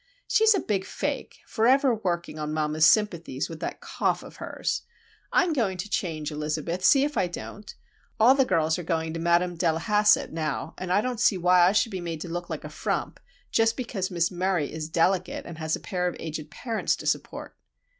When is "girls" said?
8.43-8.79